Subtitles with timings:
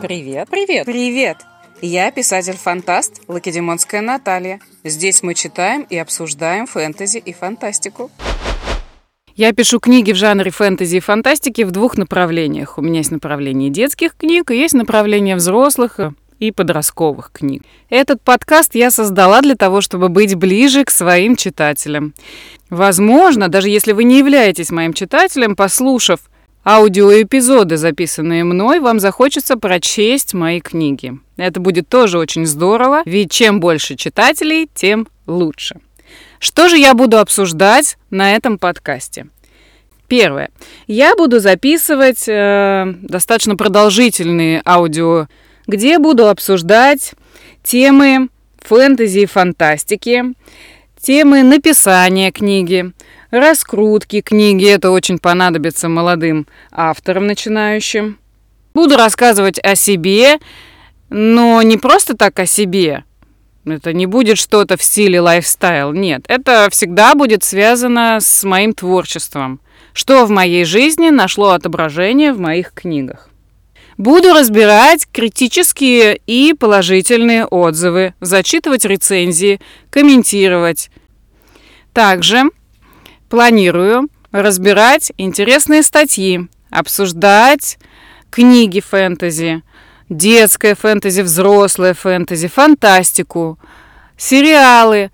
[0.00, 1.36] Привет, привет, привет!
[1.82, 4.60] Я писатель-фантаст Лакедемонская Наталья.
[4.84, 8.10] Здесь мы читаем и обсуждаем фэнтези и фантастику.
[9.36, 12.76] Я пишу книги в жанре фэнтези и фантастики в двух направлениях.
[12.76, 16.00] У меня есть направление детских книг и есть направление взрослых
[16.38, 17.62] и подростковых книг.
[17.88, 22.14] Этот подкаст я создала для того, чтобы быть ближе к своим читателям.
[22.68, 26.20] Возможно, даже если вы не являетесь моим читателем, послушав
[26.64, 31.18] аудиоэпизоды, записанные мной, вам захочется прочесть мои книги.
[31.36, 35.76] Это будет тоже очень здорово, ведь чем больше читателей, тем лучше.
[36.38, 39.26] Что же я буду обсуждать на этом подкасте?
[40.08, 40.50] Первое.
[40.86, 45.26] Я буду записывать э, достаточно продолжительные аудио
[45.70, 47.12] где буду обсуждать
[47.62, 50.24] темы фэнтези и фантастики,
[51.00, 52.92] темы написания книги,
[53.30, 58.18] раскрутки книги, это очень понадобится молодым авторам начинающим.
[58.74, 60.38] Буду рассказывать о себе,
[61.08, 63.04] но не просто так о себе.
[63.64, 66.24] Это не будет что-то в стиле лайфстайл, нет.
[66.28, 69.60] Это всегда будет связано с моим творчеством,
[69.92, 73.28] что в моей жизни нашло отображение в моих книгах.
[73.98, 79.60] Буду разбирать критические и положительные отзывы, зачитывать рецензии,
[79.90, 80.90] комментировать.
[81.92, 82.44] Также
[83.30, 87.78] планирую разбирать интересные статьи, обсуждать
[88.28, 89.62] книги фэнтези,
[90.08, 93.58] детское фэнтези, взрослое фэнтези, фантастику,
[94.18, 95.10] сериалы.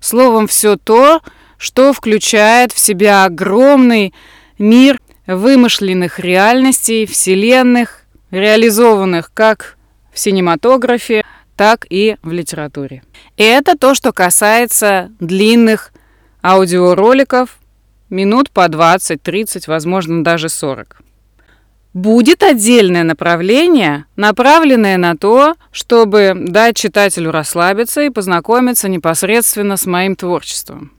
[0.00, 1.20] Словом, все то,
[1.58, 4.14] что включает в себя огромный
[4.58, 9.76] мир вымышленных реальностей, вселенных, реализованных как
[10.12, 11.24] в синематографе,
[11.56, 13.02] так и в литературе.
[13.36, 15.92] И это то, что касается длинных
[16.44, 17.58] аудиороликов,
[18.10, 21.00] минут по 20-30, возможно, даже 40.
[21.94, 30.16] Будет отдельное направление, направленное на то, чтобы дать читателю расслабиться и познакомиться непосредственно с моим
[30.16, 30.92] творчеством.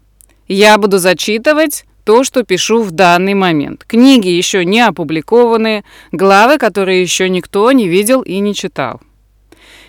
[0.47, 3.83] Я буду зачитывать то, что пишу в данный момент.
[3.85, 8.99] Книги еще не опубликованы, главы, которые еще никто не видел и не читал.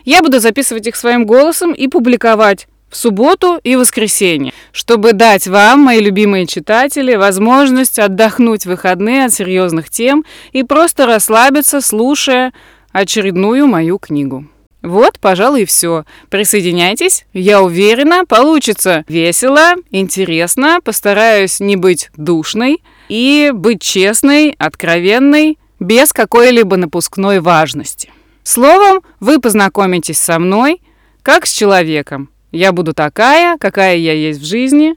[0.05, 6.01] Я буду записывать их своим голосом и публиковать субботу и воскресенье, чтобы дать вам, мои
[6.01, 12.53] любимые читатели, возможность отдохнуть в выходные от серьезных тем и просто расслабиться, слушая
[12.93, 14.47] очередную мою книгу.
[14.83, 16.05] Вот, пожалуй, и все.
[16.31, 26.13] Присоединяйтесь, я уверена, получится весело, интересно, постараюсь не быть душной и быть честной, откровенной, без
[26.13, 28.11] какой-либо напускной важности.
[28.45, 30.81] Словом, вы познакомитесь со мной,
[31.23, 32.31] как с человеком.
[32.57, 34.95] Я буду такая, какая я есть в жизни.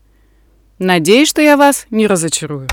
[0.79, 2.69] Надеюсь, что я вас не разочарую.